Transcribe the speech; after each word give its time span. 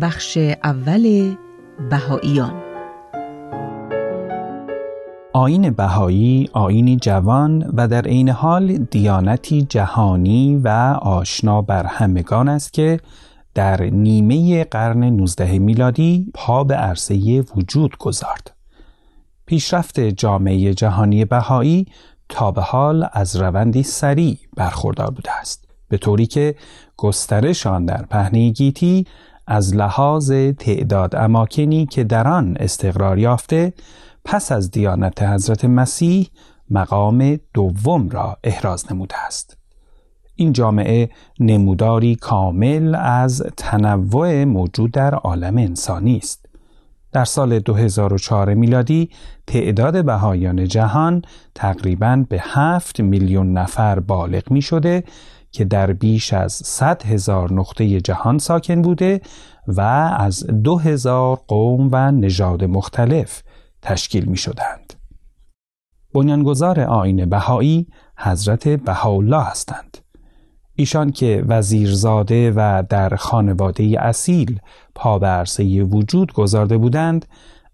بخش 0.00 0.38
اول 0.64 1.34
بهاییان 1.90 2.62
آین 5.32 5.70
بهایی 5.70 6.48
آینی 6.52 6.96
جوان 6.96 7.62
و 7.76 7.88
در 7.88 8.02
عین 8.02 8.28
حال 8.28 8.76
دیانتی 8.78 9.62
جهانی 9.62 10.56
و 10.56 10.68
آشنا 11.02 11.62
بر 11.62 11.86
همگان 11.86 12.48
است 12.48 12.72
که 12.72 13.00
در 13.54 13.82
نیمه 13.82 14.64
قرن 14.64 15.04
19 15.04 15.58
میلادی 15.58 16.30
پا 16.34 16.64
به 16.64 16.74
عرصه 16.74 17.40
وجود 17.56 17.96
گذارد. 17.98 18.56
پیشرفت 19.46 20.00
جامعه 20.00 20.74
جهانی 20.74 21.24
بهایی 21.24 21.86
تا 22.28 22.50
به 22.50 22.62
حال 22.62 23.08
از 23.12 23.36
روندی 23.36 23.82
سریع 23.82 24.38
برخوردار 24.56 25.10
بوده 25.10 25.32
است 25.40 25.68
به 25.88 25.98
طوری 25.98 26.26
که 26.26 26.54
گسترش 26.96 27.66
آن 27.66 27.84
در 27.84 28.02
پهنه 28.02 28.50
گیتی 28.50 29.06
از 29.52 29.74
لحاظ 29.76 30.32
تعداد 30.58 31.16
اماکنی 31.16 31.86
که 31.86 32.04
در 32.04 32.28
آن 32.28 32.56
استقرار 32.60 33.18
یافته 33.18 33.72
پس 34.24 34.52
از 34.52 34.70
دیانت 34.70 35.22
حضرت 35.22 35.64
مسیح 35.64 36.28
مقام 36.70 37.38
دوم 37.54 38.08
را 38.08 38.36
احراز 38.44 38.92
نموده 38.92 39.14
است. 39.26 39.56
این 40.36 40.52
جامعه 40.52 41.10
نموداری 41.40 42.16
کامل 42.16 42.94
از 42.94 43.42
تنوع 43.56 44.44
موجود 44.44 44.90
در 44.90 45.14
عالم 45.14 45.58
انسانی 45.58 46.16
است. 46.16 46.46
در 47.12 47.24
سال 47.24 47.58
2004 47.58 48.54
میلادی 48.54 49.10
تعداد 49.46 50.04
بهایان 50.04 50.68
جهان 50.68 51.22
تقریبا 51.54 52.24
به 52.28 52.40
7 52.42 53.00
میلیون 53.00 53.52
نفر 53.52 54.00
بالغ 54.00 54.50
می 54.50 54.62
شده 54.62 55.04
که 55.52 55.64
در 55.64 55.92
بیش 55.92 56.32
از 56.32 56.52
100 56.52 57.02
هزار 57.06 57.52
نقطه 57.52 58.00
جهان 58.00 58.38
ساکن 58.38 58.82
بوده 58.82 59.20
و 59.68 59.80
از 60.18 60.46
2000 60.46 61.36
قوم 61.48 61.88
و 61.92 62.10
نژاد 62.10 62.64
مختلف 62.64 63.42
تشکیل 63.82 64.24
می 64.24 64.36
شدند. 64.36 64.94
بنیانگذار 66.14 66.80
آین 66.80 67.28
بهایی 67.28 67.86
حضرت 68.18 68.68
بهاءالله 68.68 69.42
هستند. 69.44 69.98
ایشان 70.74 71.12
که 71.12 71.44
وزیرزاده 71.46 72.52
و 72.56 72.82
در 72.88 73.16
خانواده 73.16 73.96
اصیل 73.98 74.60
پا 74.94 75.18
به 75.18 75.44
وجود 75.84 76.32
گذارده 76.32 76.78
بودند 76.78 77.26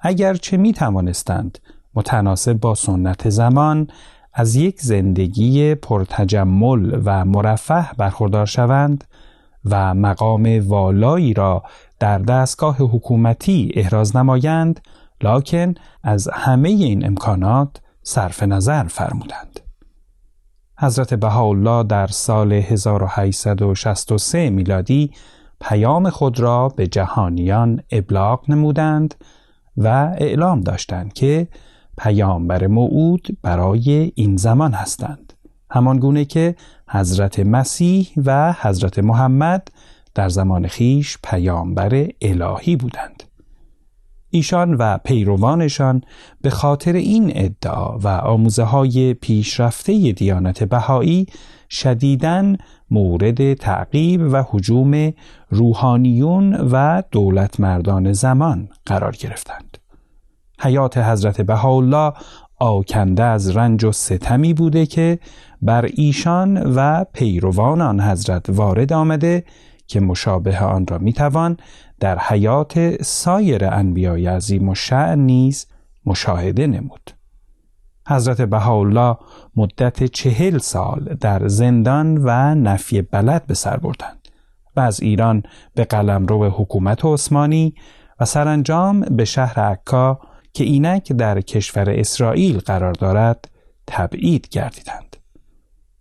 اگرچه 0.00 0.56
می 0.56 0.72
توانستند 0.72 1.58
متناسب 1.94 2.52
با 2.52 2.74
سنت 2.74 3.28
زمان 3.30 3.88
از 4.34 4.56
یک 4.56 4.80
زندگی 4.80 5.74
پرتجمل 5.74 7.00
و 7.04 7.24
مرفه 7.24 7.92
برخوردار 7.92 8.46
شوند 8.46 9.04
و 9.64 9.94
مقام 9.94 10.68
والایی 10.68 11.34
را 11.34 11.62
در 11.98 12.18
دستگاه 12.18 12.76
حکومتی 12.76 13.72
احراز 13.74 14.16
نمایند 14.16 14.80
لکن 15.22 15.74
از 16.02 16.28
همه 16.32 16.68
این 16.68 17.06
امکانات 17.06 17.80
صرف 18.02 18.42
نظر 18.42 18.84
فرمودند. 18.84 19.60
حضرت 20.78 21.14
بهاءالله 21.14 21.82
در 21.82 22.06
سال 22.06 22.52
1863 22.52 24.50
میلادی 24.50 25.10
پیام 25.60 26.10
خود 26.10 26.40
را 26.40 26.68
به 26.68 26.86
جهانیان 26.86 27.82
ابلاغ 27.90 28.50
نمودند 28.50 29.14
و 29.76 29.88
اعلام 30.18 30.60
داشتند 30.60 31.12
که 31.12 31.48
پیامبر 31.98 32.66
موعود 32.66 33.38
برای 33.42 34.12
این 34.14 34.36
زمان 34.36 34.72
هستند 34.72 35.32
همان 35.70 35.98
گونه 35.98 36.24
که 36.24 36.56
حضرت 36.88 37.40
مسیح 37.40 38.08
و 38.24 38.54
حضرت 38.60 38.98
محمد 38.98 39.68
در 40.14 40.28
زمان 40.28 40.66
خیش 40.66 41.18
پیامبر 41.24 42.08
الهی 42.22 42.76
بودند 42.76 43.22
ایشان 44.30 44.74
و 44.74 44.98
پیروانشان 44.98 46.02
به 46.42 46.50
خاطر 46.50 46.92
این 46.92 47.32
ادعا 47.34 47.98
و 47.98 48.08
آموزه 48.08 48.62
های 48.62 49.14
پیشرفته 49.14 50.12
دیانت 50.12 50.64
بهایی 50.64 51.26
شدیداً 51.70 52.56
مورد 52.90 53.54
تعقیب 53.54 54.20
و 54.32 54.44
حجوم 54.50 55.12
روحانیون 55.50 56.54
و 56.54 57.02
دولت 57.10 57.60
مردان 57.60 58.12
زمان 58.12 58.68
قرار 58.86 59.16
گرفتند. 59.16 59.73
حیات 60.64 60.98
حضرت 60.98 61.40
بهاءالله 61.40 62.12
آکنده 62.58 63.22
از 63.22 63.56
رنج 63.56 63.84
و 63.84 63.92
ستمی 63.92 64.54
بوده 64.54 64.86
که 64.86 65.18
بر 65.62 65.88
ایشان 65.94 66.74
و 66.76 67.04
پیروان 67.12 67.80
آن 67.80 68.00
حضرت 68.00 68.48
وارد 68.48 68.92
آمده 68.92 69.44
که 69.86 70.00
مشابه 70.00 70.60
آن 70.60 70.86
را 70.86 70.98
می‌توان 70.98 71.56
در 72.00 72.18
حیات 72.18 73.02
سایر 73.02 73.64
انبیای 73.64 74.26
عظیم 74.26 74.68
و 74.68 74.74
شعن 74.74 75.18
نیز 75.18 75.66
مشاهده 76.06 76.66
نمود. 76.66 77.10
حضرت 78.08 78.40
بهاءالله 78.42 79.16
مدت 79.56 80.04
چهل 80.04 80.58
سال 80.58 81.16
در 81.20 81.48
زندان 81.48 82.18
و 82.24 82.54
نفی 82.54 83.02
بلد 83.02 83.46
به 83.46 83.54
سر 83.54 83.76
بردند 83.76 84.28
و 84.76 84.80
از 84.80 85.00
ایران 85.00 85.42
به 85.74 85.84
قلمرو 85.84 86.44
حکومت 86.44 87.04
عثمانی 87.04 87.74
و 88.20 88.24
سرانجام 88.24 89.00
به 89.00 89.24
شهر 89.24 89.60
عکا 89.60 90.20
که 90.54 90.64
اینک 90.64 91.12
در 91.12 91.40
کشور 91.40 91.90
اسرائیل 91.90 92.58
قرار 92.58 92.92
دارد 92.92 93.48
تبعید 93.86 94.48
گردیدند. 94.48 95.16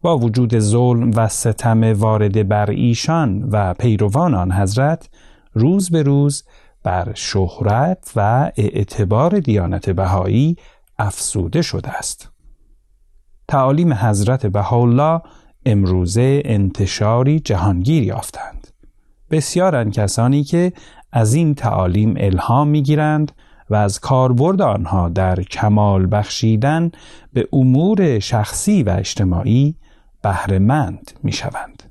با 0.00 0.18
وجود 0.18 0.58
ظلم 0.58 1.10
و 1.16 1.28
ستم 1.28 1.92
وارد 1.92 2.48
بر 2.48 2.70
ایشان 2.70 3.42
و 3.42 3.74
پیروان 3.74 4.34
آن 4.34 4.52
حضرت 4.52 5.08
روز 5.52 5.90
به 5.90 6.02
روز 6.02 6.44
بر 6.82 7.12
شهرت 7.14 8.12
و 8.16 8.50
اعتبار 8.56 9.40
دیانت 9.40 9.90
بهایی 9.90 10.56
افسوده 10.98 11.62
شده 11.62 11.90
است. 11.90 12.30
تعالیم 13.48 13.92
حضرت 13.92 14.46
بهاءالله 14.46 15.20
امروزه 15.66 16.42
انتشاری 16.44 17.40
جهانگیر 17.40 18.02
یافتند. 18.02 18.66
بسیارن 19.30 19.90
کسانی 19.90 20.44
که 20.44 20.72
از 21.12 21.34
این 21.34 21.54
تعالیم 21.54 22.14
الهام 22.16 22.68
می‌گیرند 22.68 23.32
و 23.70 23.74
از 23.74 24.00
کاربرد 24.00 24.62
آنها 24.62 25.08
در 25.08 25.42
کمال 25.42 26.08
بخشیدن 26.12 26.90
به 27.32 27.48
امور 27.52 28.18
شخصی 28.18 28.82
و 28.82 28.90
اجتماعی 28.90 29.76
بهرهمند 30.22 31.12
می‌شوند. 31.22 31.82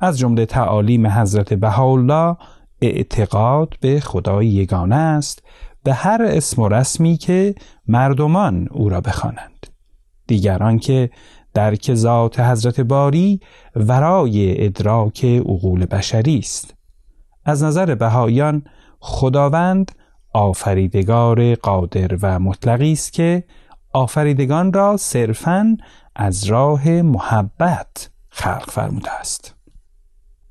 از 0.00 0.18
جمله 0.18 0.46
تعالیم 0.46 1.06
حضرت 1.06 1.54
بهاءالله 1.54 2.36
اعتقاد 2.82 3.74
به 3.80 4.00
خدای 4.00 4.46
یگانه 4.46 4.94
است 4.94 5.42
به 5.82 5.94
هر 5.94 6.22
اسم 6.22 6.62
و 6.62 6.68
رسمی 6.68 7.16
که 7.16 7.54
مردمان 7.88 8.68
او 8.70 8.88
را 8.88 9.00
بخوانند 9.00 9.66
دیگران 10.26 10.78
که 10.78 11.10
درک 11.54 11.94
ذات 11.94 12.40
حضرت 12.40 12.80
باری 12.80 13.40
ورای 13.76 14.64
ادراک 14.64 15.24
عقول 15.24 15.86
بشری 15.86 16.38
است 16.38 16.74
از 17.44 17.62
نظر 17.62 17.94
بهایان 17.94 18.64
خداوند 18.98 19.92
آفریدگار 20.36 21.54
قادر 21.54 22.18
و 22.22 22.38
مطلقی 22.38 22.92
است 22.92 23.12
که 23.12 23.44
آفریدگان 23.92 24.72
را 24.72 24.96
صرفاً 24.96 25.76
از 26.16 26.44
راه 26.44 26.88
محبت 26.88 28.10
خلق 28.28 28.70
فرموده 28.70 29.12
است. 29.12 29.54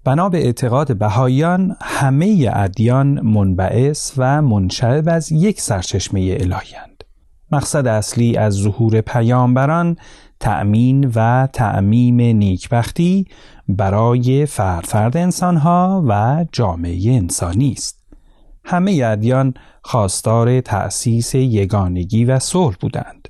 بنا 0.03 0.29
به 0.29 0.45
اعتقاد 0.45 0.97
بهاییان 0.97 1.75
همه 1.81 2.51
ادیان 2.53 3.21
منبعث 3.21 4.13
و 4.17 4.41
منشعب 4.41 5.09
از 5.09 5.31
یک 5.31 5.61
سرچشمه 5.61 6.37
الهیند 6.39 7.03
مقصد 7.51 7.87
اصلی 7.87 8.37
از 8.37 8.53
ظهور 8.53 9.01
پیامبران 9.01 9.97
تأمین 10.39 11.11
و 11.15 11.47
تعمیم 11.53 12.21
نیکبختی 12.21 13.27
برای 13.67 14.45
فرد 14.45 14.85
فرد 14.85 15.17
انسانها 15.17 16.03
و 16.07 16.45
جامعه 16.51 17.13
انسانی 17.13 17.71
است. 17.71 18.04
همه 18.65 19.01
ادیان 19.05 19.53
خواستار 19.81 20.61
تأسیس 20.61 21.35
یگانگی 21.35 22.25
و 22.25 22.39
صلح 22.39 22.75
بودند 22.79 23.29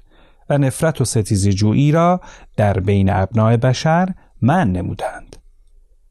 و 0.50 0.58
نفرت 0.58 1.02
و 1.02 1.06
ستیز 1.06 1.48
جویی 1.50 1.92
را 1.92 2.22
در 2.58 2.80
بین 2.80 3.10
ابناع 3.10 3.58
بشر 3.58 4.10
من 4.42 4.72
نمودند 4.72 5.36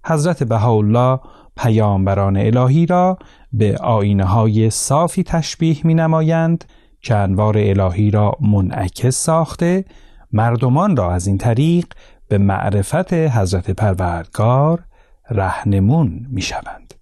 حضرت 0.06 0.43
بهاءالله 0.43 1.21
پیامبران 1.56 2.37
الهی 2.37 2.87
را 2.87 3.19
به 3.53 3.76
آینه 3.76 4.25
های 4.25 4.71
صافی 4.71 5.23
تشبیه 5.23 5.76
می 5.85 5.94
نمایند 5.94 6.65
که 7.00 7.17
انوار 7.17 7.59
الهی 7.59 8.11
را 8.11 8.32
منعکس 8.41 9.17
ساخته 9.17 9.85
مردمان 10.32 10.97
را 10.97 11.12
از 11.12 11.26
این 11.26 11.38
طریق 11.38 11.87
به 12.29 12.38
معرفت 12.38 13.12
حضرت 13.12 13.71
پروردگار 13.71 14.85
رهنمون 15.31 16.26
می 16.31 16.43
شوند. 16.43 16.94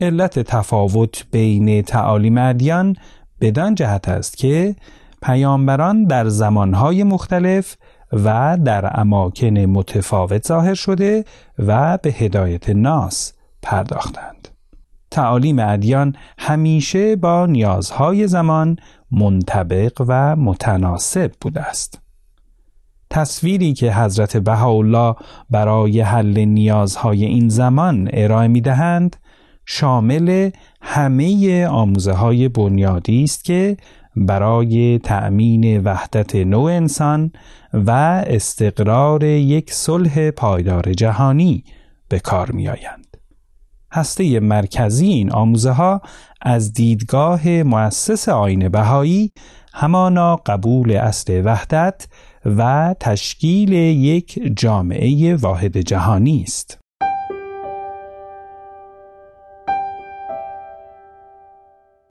علت 0.00 0.38
تفاوت 0.38 1.26
بین 1.30 1.82
تعالیم 1.82 2.38
ادیان 2.38 2.96
بدان 3.40 3.74
جهت 3.74 4.08
است 4.08 4.36
که 4.36 4.76
پیامبران 5.22 6.04
در 6.04 6.28
زمانهای 6.28 7.02
مختلف 7.02 7.76
و 8.12 8.58
در 8.64 9.00
اماکن 9.00 9.58
متفاوت 9.58 10.46
ظاهر 10.46 10.74
شده 10.74 11.24
و 11.58 11.98
به 12.02 12.10
هدایت 12.10 12.70
ناس 12.70 13.32
پرداختند 13.62 14.48
تعالیم 15.10 15.58
ادیان 15.58 16.16
همیشه 16.38 17.16
با 17.16 17.46
نیازهای 17.46 18.26
زمان 18.26 18.76
منطبق 19.10 20.04
و 20.08 20.36
متناسب 20.36 21.32
بوده 21.40 21.60
است. 21.60 21.98
تصویری 23.10 23.72
که 23.72 23.92
حضرت 23.92 24.36
بهاءالله 24.36 25.14
برای 25.50 26.00
حل 26.00 26.38
نیازهای 26.38 27.24
این 27.24 27.48
زمان 27.48 28.10
ارائه 28.12 28.48
می 28.48 28.60
دهند 28.60 29.16
شامل 29.66 30.50
همه 30.82 31.66
آموزه 31.66 32.12
های 32.12 32.48
بنیادی 32.48 33.24
است 33.24 33.44
که 33.44 33.76
برای 34.16 34.98
تأمین 34.98 35.82
وحدت 35.82 36.36
نوع 36.36 36.72
انسان 36.72 37.32
و 37.72 37.90
استقرار 38.26 39.24
یک 39.24 39.72
صلح 39.72 40.30
پایدار 40.30 40.92
جهانی 40.92 41.64
به 42.08 42.18
کار 42.18 42.50
می 42.50 42.68
آیند. 42.68 43.16
هسته 43.92 44.40
مرکزی 44.40 45.06
این 45.06 45.32
آموزه 45.32 45.70
ها 45.70 46.02
از 46.42 46.72
دیدگاه 46.72 47.48
مؤسس 47.48 48.28
آین 48.28 48.68
بهایی 48.68 49.32
همانا 49.74 50.36
قبول 50.36 50.90
اصل 50.92 51.42
وحدت 51.44 52.06
و 52.46 52.94
تشکیل 53.00 53.72
یک 53.72 54.52
جامعه 54.56 55.36
واحد 55.36 55.78
جهانی 55.78 56.42
است. 56.42 56.83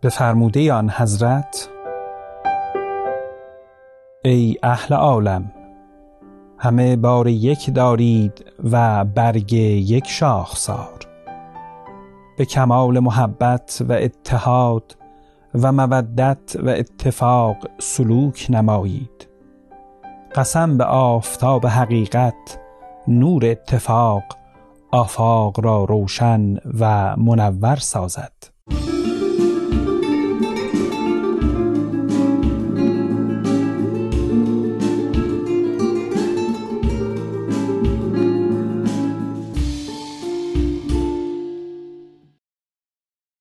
به 0.03 0.09
فرموده 0.09 0.73
آن 0.73 0.89
حضرت 0.89 1.69
ای 4.25 4.57
اهل 4.63 4.95
عالم 4.95 5.51
همه 6.57 6.95
بار 6.95 7.27
یک 7.27 7.73
دارید 7.73 8.45
و 8.71 9.05
برگ 9.05 9.53
یک 9.53 10.07
شاخسار 10.07 10.99
به 12.37 12.45
کمال 12.45 12.99
محبت 12.99 13.85
و 13.89 13.93
اتحاد 13.93 14.97
و 15.61 15.71
مودت 15.71 16.55
و 16.63 16.69
اتفاق 16.69 17.57
سلوک 17.79 18.47
نمایید. 18.49 19.29
قسم 20.35 20.77
به 20.77 20.83
آفتاب 20.83 21.67
حقیقت 21.67 22.59
نور 23.07 23.45
اتفاق 23.45 24.23
آفاق 24.91 25.59
را 25.59 25.83
روشن 25.83 26.57
و 26.79 27.15
منور 27.17 27.75
سازد. 27.75 28.52